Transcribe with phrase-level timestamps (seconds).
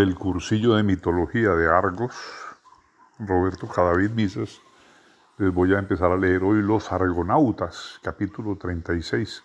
[0.00, 2.14] del cursillo de mitología de Argos,
[3.18, 4.62] Roberto Cadavid Misas,
[5.36, 9.42] les voy a empezar a leer hoy Los Argonautas, capítulo 36.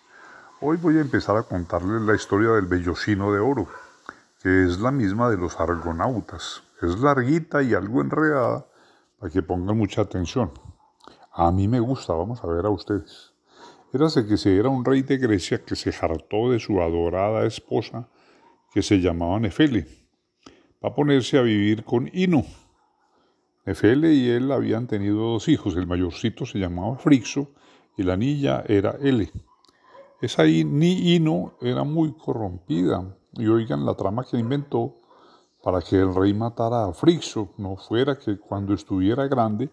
[0.62, 3.68] Hoy voy a empezar a contarles la historia del vellocino de oro,
[4.42, 6.62] que es la misma de los argonautas.
[6.80, 8.64] Es larguita y algo enredada,
[9.18, 10.52] para que pongan mucha atención.
[11.32, 13.34] A mí me gusta, vamos a ver a ustedes.
[13.92, 18.08] Érase que se era un rey de Grecia que se hartó de su adorada esposa,
[18.72, 20.05] que se llamaba Nefele,
[20.86, 22.44] para ponerse a vivir con Ino
[23.64, 27.48] Nefele y él habían tenido dos hijos, el mayorcito se llamaba Frixo
[27.96, 29.32] y la niña era Ele.
[30.22, 35.00] Esa ni Ino era muy corrompida y oigan la trama que inventó
[35.60, 39.70] para que el rey matara a Frixo, no fuera que cuando estuviera grande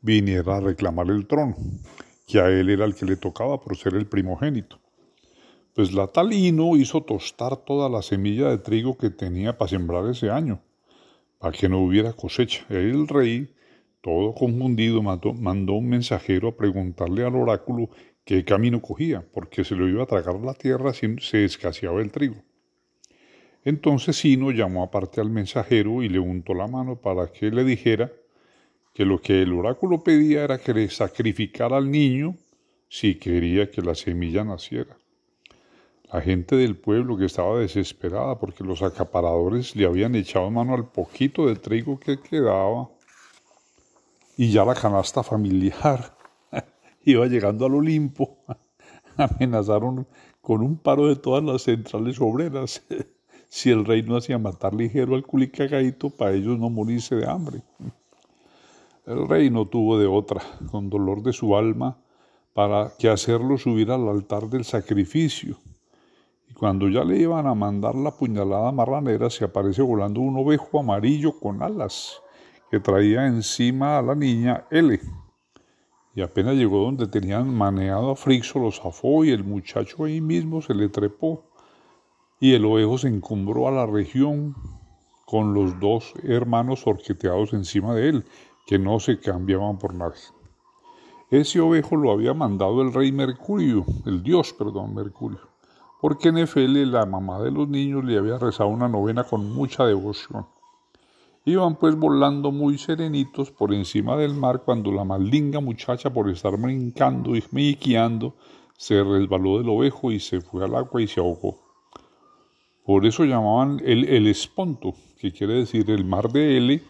[0.00, 1.54] viniera a reclamar el trono,
[2.26, 4.80] que a él era el que le tocaba por ser el primogénito.
[5.78, 10.10] Pues la tal Ino hizo tostar toda la semilla de trigo que tenía para sembrar
[10.10, 10.60] ese año
[11.38, 12.66] para que no hubiera cosecha.
[12.68, 13.54] El rey,
[14.00, 17.90] todo confundido, mandó un mensajero a preguntarle al oráculo
[18.24, 22.10] qué camino cogía, porque se lo iba a tragar la tierra si se escaseaba el
[22.10, 22.42] trigo.
[23.64, 28.10] Entonces Sino llamó aparte al mensajero y le untó la mano para que le dijera
[28.94, 32.34] que lo que el oráculo pedía era que le sacrificara al niño
[32.88, 34.96] si quería que la semilla naciera.
[36.10, 40.86] La gente del pueblo que estaba desesperada porque los acaparadores le habían echado mano al
[40.86, 42.88] poquito de trigo que quedaba
[44.34, 46.16] y ya la canasta familiar
[47.04, 48.38] iba llegando al Olimpo.
[49.18, 50.06] Amenazaron
[50.40, 52.82] con un paro de todas las centrales obreras
[53.50, 57.60] si el rey no hacía matar ligero al culicagadito para ellos no morirse de hambre.
[59.04, 61.98] El rey no tuvo de otra, con dolor de su alma,
[62.54, 65.58] para que hacerlo subir al altar del sacrificio
[66.58, 71.38] cuando ya le iban a mandar la puñalada marranera, se aparece volando un ovejo amarillo
[71.38, 72.20] con alas
[72.68, 74.98] que traía encima a la niña L.
[76.16, 80.60] Y apenas llegó donde tenían maneado a Frixo, lo zafó y el muchacho ahí mismo
[80.60, 81.44] se le trepó.
[82.40, 84.56] Y el ovejo se encumbró a la región
[85.26, 88.24] con los dos hermanos orqueteados encima de él,
[88.66, 90.18] que no se cambiaban por nadie.
[91.30, 95.47] Ese ovejo lo había mandado el rey Mercurio, el dios, perdón, Mercurio
[96.00, 100.46] porque Nefele, la mamá de los niños, le había rezado una novena con mucha devoción.
[101.44, 106.56] Iban pues volando muy serenitos por encima del mar cuando la maldinga muchacha, por estar
[106.56, 108.34] brincando y miquiando,
[108.76, 111.58] se resbaló del ovejo y se fue al agua y se ahogó.
[112.84, 116.82] Por eso llamaban el, el esponto, que quiere decir el mar de L,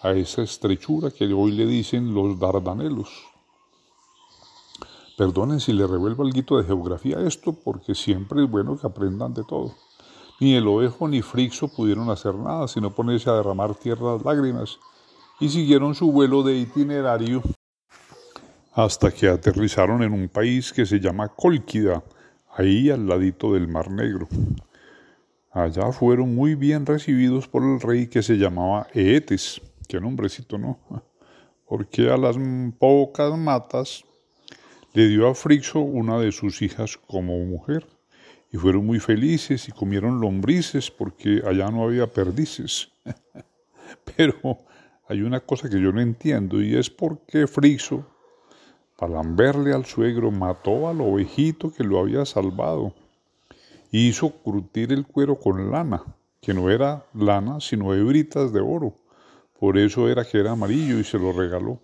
[0.00, 3.33] a esa estrechura que hoy le dicen los dardanelos.
[5.16, 9.32] Perdonen si le revuelvo algo de geografía a esto, porque siempre es bueno que aprendan
[9.34, 9.74] de todo.
[10.40, 14.78] Ni el ovejo ni Frixo pudieron hacer nada, sino ponerse a derramar tierras lágrimas,
[15.38, 17.42] y siguieron su vuelo de itinerario
[18.74, 22.02] hasta que aterrizaron en un país que se llama Cólquida,
[22.56, 24.26] ahí al ladito del Mar Negro.
[25.52, 30.80] Allá fueron muy bien recibidos por el rey que se llamaba Eetes, qué nombrecito, ¿no?
[31.66, 32.36] Porque a las
[32.78, 34.04] pocas matas
[34.94, 37.84] le dio a Frixo una de sus hijas como mujer,
[38.52, 42.92] y fueron muy felices y comieron lombrices porque allá no había perdices.
[44.16, 44.58] Pero
[45.08, 48.06] hay una cosa que yo no entiendo y es por qué Frixo,
[48.96, 52.94] para lamberle al suegro, mató al ovejito que lo había salvado
[53.90, 56.04] y hizo curtir el cuero con lana,
[56.40, 58.94] que no era lana, sino hebritas de oro.
[59.58, 61.80] Por eso era que era amarillo y se lo regaló.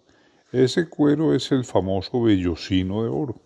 [0.53, 3.37] Ese cuero es el famoso vellocino de oro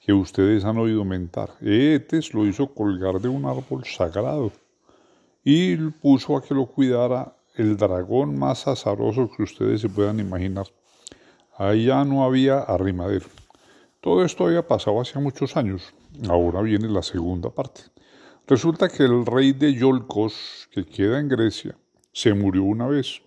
[0.00, 1.50] que ustedes han oído mentar.
[1.60, 4.50] Etes lo hizo colgar de un árbol sagrado
[5.44, 10.66] y puso a que lo cuidara el dragón más azaroso que ustedes se puedan imaginar.
[11.58, 13.26] Allá no había arrimadero.
[14.00, 15.92] Todo esto había pasado hace muchos años.
[16.26, 17.82] Ahora viene la segunda parte.
[18.46, 21.76] Resulta que el rey de Yolcos, que queda en Grecia,
[22.12, 23.20] se murió una vez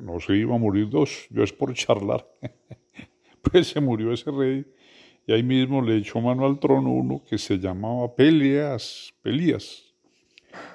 [0.00, 2.26] no se iba a morir dos, yo es por charlar.
[3.42, 4.66] pues se murió ese rey
[5.26, 9.84] y ahí mismo le echó mano al trono uno que se llamaba Peleas, Pelías,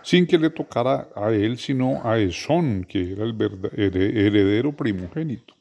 [0.04, 3.36] sin que le tocara a él sino a Esón, que era el
[3.74, 5.56] heredero primogénito,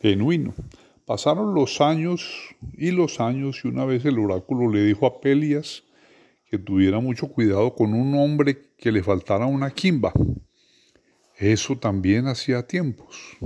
[0.00, 0.54] genuino.
[1.04, 5.84] Pasaron los años y los años y una vez el oráculo le dijo a Pelias
[6.50, 10.12] que tuviera mucho cuidado con un hombre que le faltara una quimba
[11.38, 13.36] eso también hacía tiempos.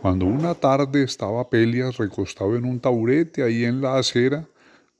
[0.00, 4.48] Cuando una tarde estaba Pelias recostado en un taburete ahí en la acera,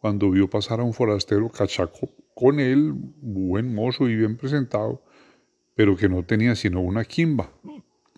[0.00, 5.02] cuando vio pasar a un forastero cachaco con él, buen mozo y bien presentado,
[5.75, 7.50] pero que no tenía sino una quimba.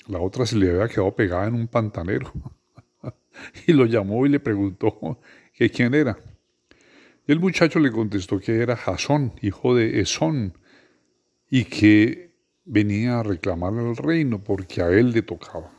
[0.08, 2.32] La otra se le había quedado pegada en un pantanero.
[3.66, 5.20] y lo llamó y le preguntó
[5.55, 6.19] que quién era.
[7.26, 10.55] El muchacho le contestó que era Jasón, hijo de Esón,
[11.49, 12.30] y que
[12.70, 15.72] venía a reclamar el reino porque a él le tocaba.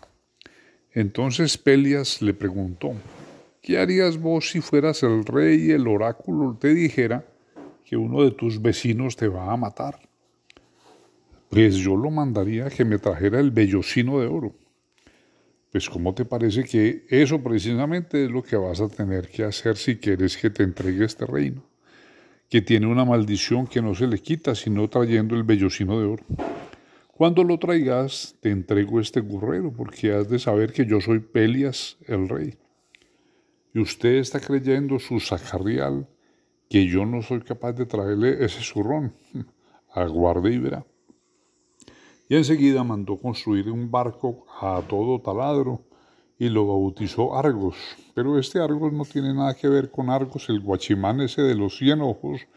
[0.93, 2.93] Entonces Pelias le preguntó,
[3.61, 7.23] ¿qué harías vos si fueras el rey y el oráculo te dijera
[7.85, 9.99] que uno de tus vecinos te va a matar?
[11.49, 14.53] Pues yo lo mandaría que me trajera el vellocino de oro.
[15.71, 19.77] Pues ¿cómo te parece que eso precisamente es lo que vas a tener que hacer
[19.77, 21.63] si quieres que te entregue este reino?
[22.49, 26.25] Que tiene una maldición que no se le quita sino trayendo el vellocino de oro.
[27.21, 31.97] Cuando lo traigas, te entrego este gurrero, porque has de saber que yo soy Pelias,
[32.07, 32.57] el rey.
[33.75, 36.07] Y usted está creyendo su sacarrial
[36.67, 39.13] que yo no soy capaz de traerle ese zurrón.
[39.93, 40.83] Aguarde y verá.
[42.27, 45.83] Y enseguida mandó construir un barco a todo taladro
[46.39, 47.75] y lo bautizó Argos.
[48.15, 51.77] Pero este Argos no tiene nada que ver con Argos, el guachimán ese de los
[51.77, 52.47] cien ojos,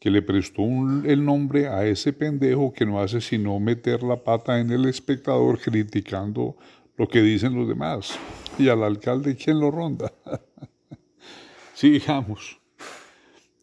[0.00, 4.58] que le prestó el nombre a ese pendejo que no hace sino meter la pata
[4.58, 6.56] en el espectador criticando
[6.96, 8.18] lo que dicen los demás.
[8.58, 10.10] Y al alcalde, ¿quién lo ronda?
[11.74, 12.58] Sigamos.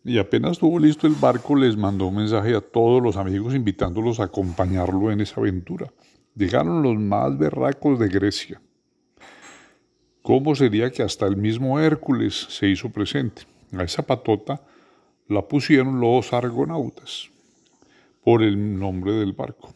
[0.03, 4.19] Y apenas tuvo listo el barco, les mandó un mensaje a todos los amigos invitándolos
[4.19, 5.91] a acompañarlo en esa aventura.
[6.35, 8.61] Llegaron los más berracos de Grecia.
[10.21, 13.43] ¿Cómo sería que hasta el mismo Hércules se hizo presente?
[13.75, 14.61] A esa patota
[15.29, 17.29] la pusieron los argonautas
[18.23, 19.73] por el nombre del barco.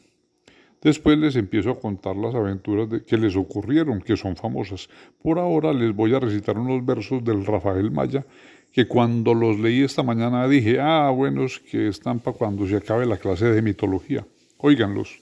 [0.81, 4.89] Después les empiezo a contar las aventuras que les ocurrieron, que son famosas.
[5.21, 8.25] Por ahora les voy a recitar unos versos del Rafael Maya,
[8.71, 13.05] que cuando los leí esta mañana dije, ah, buenos que están para cuando se acabe
[13.05, 14.25] la clase de mitología.
[14.57, 15.21] Óiganlos.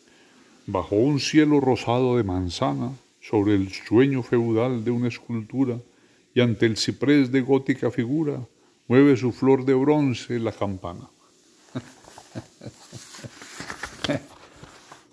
[0.65, 5.77] Bajo un cielo rosado de manzana, sobre el sueño feudal de una escultura,
[6.33, 8.39] y ante el ciprés de gótica figura,
[8.89, 11.09] mueve su flor de bronce la campana.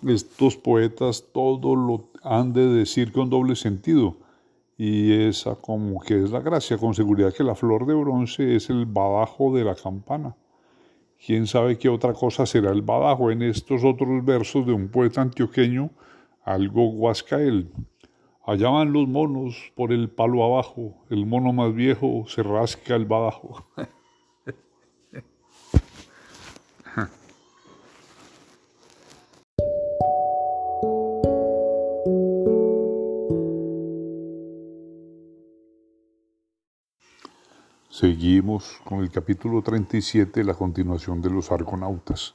[0.05, 4.17] Estos poetas todo lo han de decir con doble sentido,
[4.77, 8.69] y esa como que es la gracia, con seguridad que la flor de bronce es
[8.69, 10.35] el badajo de la campana.
[11.23, 15.21] ¿Quién sabe qué otra cosa será el badajo en estos otros versos de un poeta
[15.21, 15.91] antioqueño,
[16.43, 17.71] algo guascael?
[18.49, 23.03] Allá van los monos por el palo abajo, el mono más viejo se rasca el
[23.03, 23.65] badajo.
[37.89, 42.33] Seguimos con el capítulo 37, la continuación de los argonautas.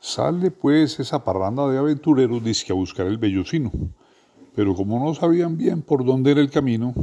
[0.00, 3.70] Sale pues esa parranda de aventureros disque a buscar el vellocino
[4.54, 6.94] pero como no sabían bien por dónde era el camino,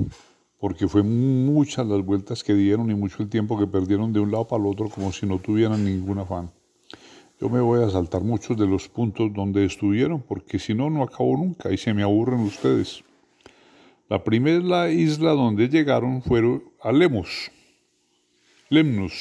[0.59, 4.31] porque fue muchas las vueltas que dieron y mucho el tiempo que perdieron de un
[4.31, 6.51] lado para el otro como si no tuvieran ningún afán.
[7.39, 11.03] Yo me voy a saltar muchos de los puntos donde estuvieron, porque si no, no
[11.03, 13.03] acabo nunca y se me aburren ustedes.
[14.09, 17.51] La primera isla donde llegaron fue a Lemos.
[18.69, 19.13] Lemnos.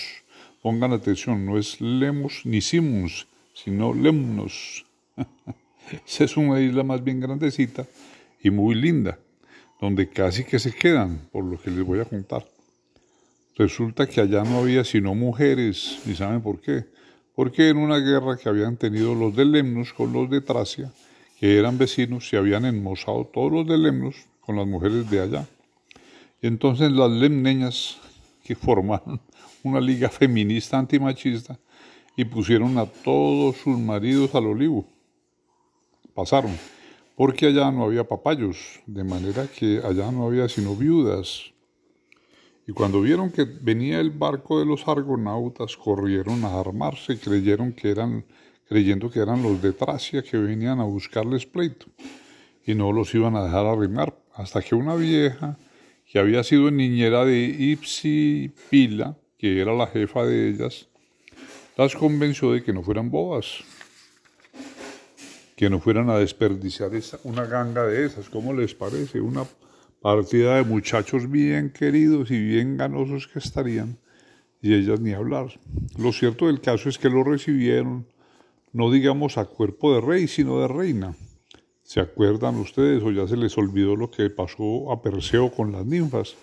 [0.62, 4.84] Pongan atención, no es Lemos ni Simus, sino Lemnos.
[6.06, 7.86] Esa es una isla más bien grandecita
[8.42, 9.18] y muy linda,
[9.80, 12.46] donde casi que se quedan, por lo que les voy a contar.
[13.56, 16.86] Resulta que allá no había sino mujeres, y saben por qué.
[17.34, 20.92] Porque en una guerra que habían tenido los de Lemnos con los de Tracia,
[21.38, 25.46] que eran vecinos, se habían enmozado todos los de Lemnos con las mujeres de allá.
[26.40, 27.98] Entonces las lemneñas,
[28.44, 29.20] que formaron
[29.62, 31.58] una liga feminista antimachista,
[32.16, 34.84] y pusieron a todos sus maridos al olivo.
[36.14, 36.56] Pasaron
[37.18, 41.52] porque allá no había papayos, de manera que allá no había sino viudas.
[42.64, 47.90] Y cuando vieron que venía el barco de los argonautas, corrieron a armarse, creyeron que
[47.90, 48.24] eran,
[48.68, 51.86] creyendo que eran los de Tracia que venían a buscarles pleito,
[52.64, 55.58] y no los iban a dejar arrimar, hasta que una vieja,
[56.06, 60.88] que había sido niñera de Ipsi Pila, que era la jefa de ellas,
[61.76, 63.64] las convenció de que no fueran bobas,
[65.58, 66.92] que no fueran a desperdiciar
[67.24, 68.28] una ganga de esas.
[68.28, 69.20] ¿Cómo les parece?
[69.20, 69.44] Una
[70.00, 73.98] partida de muchachos bien queridos y bien ganosos que estarían,
[74.62, 75.48] y ellas ni hablar.
[75.98, 78.06] Lo cierto del caso es que lo recibieron,
[78.72, 81.16] no digamos a cuerpo de rey, sino de reina.
[81.82, 85.84] ¿Se acuerdan ustedes o ya se les olvidó lo que pasó a Perseo con las
[85.84, 86.36] ninfas,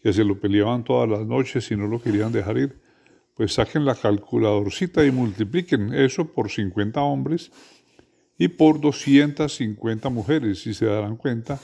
[0.00, 2.78] que se lo peleaban todas las noches y no lo querían dejar ir?
[3.34, 7.50] Pues saquen la calculadorcita y multipliquen eso por 50 hombres
[8.40, 11.60] y por 250 mujeres, y se darán cuenta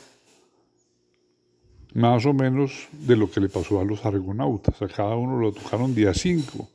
[1.95, 4.83] más o menos de lo que le pasó a los argonautas.
[4.83, 6.69] A cada uno lo tocaron día 5.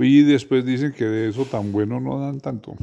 [0.00, 2.76] Y después dicen que de eso tan bueno no dan tanto.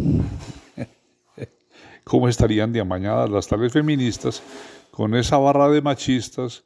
[2.04, 4.42] ¿Cómo estarían de amañadas las tales feministas
[4.90, 6.64] con esa barra de machistas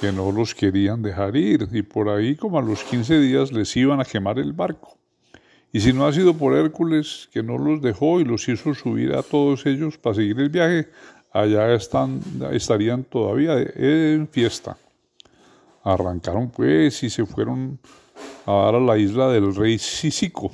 [0.00, 1.68] que no los querían dejar ir?
[1.70, 4.98] Y por ahí como a los 15 días les iban a quemar el barco.
[5.76, 9.12] Y si no ha sido por Hércules, que no los dejó y los hizo subir
[9.12, 10.88] a todos ellos para seguir el viaje,
[11.30, 12.18] allá están,
[12.50, 14.78] estarían todavía en fiesta.
[15.84, 17.78] Arrancaron pues y se fueron
[18.46, 20.50] a dar a la isla del rey Cícico,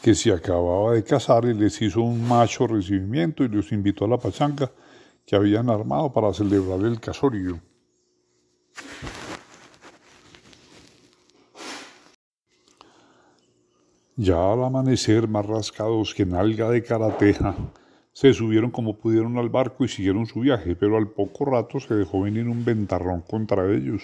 [0.00, 4.08] que se acababa de casar y les hizo un macho recibimiento y los invitó a
[4.10, 4.70] la pachanga
[5.26, 7.60] que habían armado para celebrar el casorio.
[14.16, 17.56] Ya al amanecer, más rascados que nalga de carateja,
[18.12, 21.94] se subieron como pudieron al barco y siguieron su viaje, pero al poco rato se
[21.94, 24.02] dejó venir un ventarrón contra ellos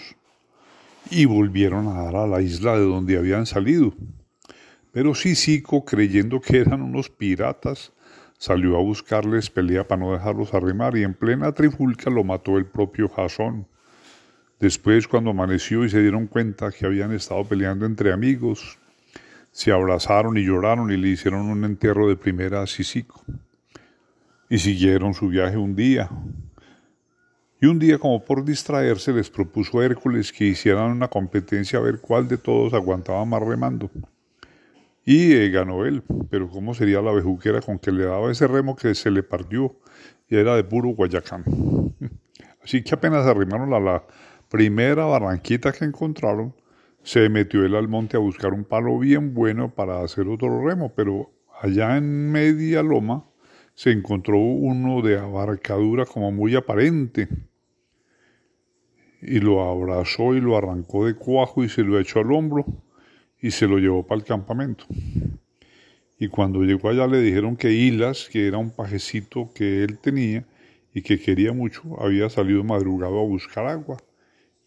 [1.11, 3.93] y volvieron a dar a la isla de donde habían salido.
[4.91, 7.93] Pero Sisico, creyendo que eran unos piratas,
[8.39, 12.65] salió a buscarles pelea para no dejarlos arrimar y en plena trifulca lo mató el
[12.65, 13.67] propio Jasón.
[14.59, 18.79] Después, cuando amaneció y se dieron cuenta que habían estado peleando entre amigos,
[19.51, 23.23] se abrazaron y lloraron y le hicieron un entierro de primera a Sisico.
[24.49, 26.09] Y siguieron su viaje un día.
[27.61, 31.81] Y un día, como por distraerse, les propuso a Hércules que hicieran una competencia a
[31.81, 33.91] ver cuál de todos aguantaba más remando.
[35.05, 38.75] Y eh, ganó él, pero ¿cómo sería la bejuquera con que le daba ese remo
[38.75, 39.75] que se le partió
[40.29, 41.43] y era de puro Guayacán?
[42.63, 44.03] Así que apenas arrimaron a la
[44.49, 46.53] primera barranquita que encontraron,
[47.03, 50.93] se metió él al monte a buscar un palo bien bueno para hacer otro remo,
[50.95, 53.25] pero allá en media loma
[53.73, 57.29] se encontró uno de abarcadura como muy aparente
[59.21, 62.65] y lo abrazó y lo arrancó de cuajo y se lo echó al hombro
[63.41, 64.85] y se lo llevó para el campamento.
[66.17, 70.45] Y cuando llegó allá le dijeron que Hilas, que era un pajecito que él tenía
[70.93, 73.97] y que quería mucho, había salido madrugado a buscar agua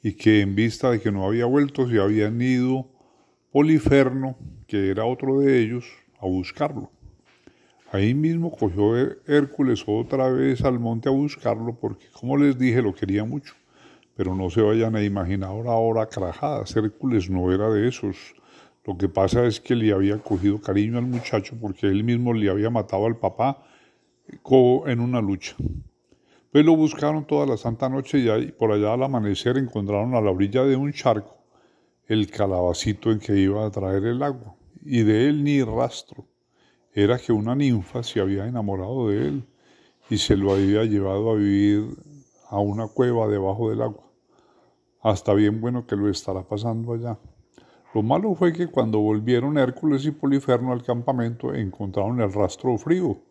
[0.02, 2.88] y que en vista de que no había vuelto se habían ido
[3.52, 5.84] Poliferno, que era otro de ellos,
[6.18, 6.90] a buscarlo.
[7.92, 12.94] Ahí mismo cogió Hércules otra vez al monte a buscarlo porque, como les dije, lo
[12.94, 13.54] quería mucho.
[14.16, 16.74] Pero no se vayan a imaginar ahora carajadas.
[16.74, 18.16] Hércules no era de esos.
[18.86, 22.48] Lo que pasa es que le había cogido cariño al muchacho porque él mismo le
[22.48, 23.62] había matado al papá
[24.86, 25.54] en una lucha.
[26.52, 30.30] Pues lo buscaron toda la santa noche y por allá al amanecer encontraron a la
[30.30, 31.38] orilla de un charco
[32.06, 34.54] el calabacito en que iba a traer el agua,
[34.84, 36.26] y de él ni rastro.
[36.92, 39.48] Era que una ninfa se había enamorado de él
[40.10, 41.96] y se lo había llevado a vivir
[42.50, 44.04] a una cueva debajo del agua.
[45.00, 47.18] Hasta bien bueno que lo estará pasando allá.
[47.94, 53.22] Lo malo fue que cuando volvieron Hércules y Poliferno al campamento encontraron el rastro frío,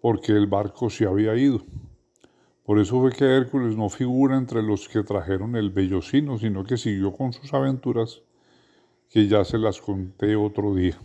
[0.00, 1.62] porque el barco se había ido.
[2.66, 6.76] Por eso fue que Hércules no figura entre los que trajeron el vellocino, sino que
[6.76, 8.22] siguió con sus aventuras,
[9.08, 10.98] que ya se las conté otro día.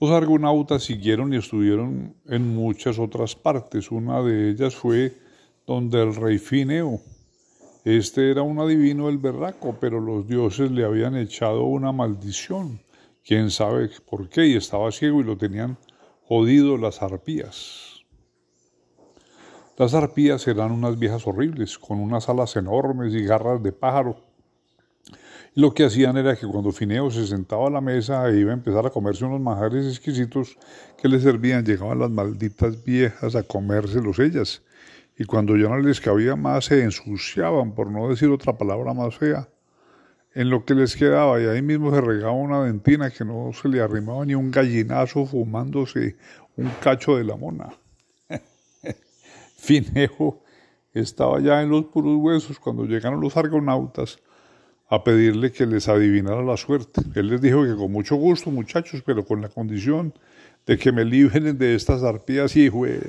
[0.00, 3.92] Los argonautas siguieron y estuvieron en muchas otras partes.
[3.92, 5.16] Una de ellas fue
[5.68, 7.00] donde el rey Fineo.
[7.84, 12.80] Este era un adivino del berraco, pero los dioses le habían echado una maldición.
[13.24, 15.78] Quién sabe por qué, y estaba ciego y lo tenían
[16.26, 17.93] jodido las arpías.
[19.76, 24.20] Las arpías eran unas viejas horribles, con unas alas enormes y garras de pájaro.
[25.52, 28.52] Y lo que hacían era que cuando Fineo se sentaba a la mesa e iba
[28.52, 30.56] a empezar a comerse unos manjares exquisitos
[30.96, 34.62] que le servían, llegaban las malditas viejas a comérselos ellas.
[35.18, 39.16] Y cuando ya no les cabía más, se ensuciaban, por no decir otra palabra más
[39.16, 39.48] fea,
[40.34, 41.42] en lo que les quedaba.
[41.42, 45.26] Y ahí mismo se regaba una dentina que no se le arrimaba ni un gallinazo
[45.26, 46.16] fumándose
[46.56, 47.70] un cacho de la mona.
[49.64, 50.42] Fineo
[50.92, 54.18] estaba ya en los puros huesos cuando llegaron los argonautas
[54.88, 57.00] a pedirle que les adivinara la suerte.
[57.14, 60.12] Él les dijo que con mucho gusto, muchachos, pero con la condición
[60.66, 63.00] de que me libren de estas arpías y fue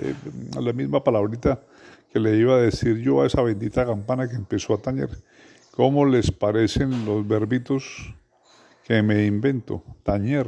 [0.59, 1.61] la misma palabrita
[2.11, 5.09] que le iba a decir yo a esa bendita campana que empezó a tañer.
[5.71, 8.15] ¿Cómo les parecen los verbitos
[8.85, 9.83] que me invento?
[10.03, 10.47] Tañer.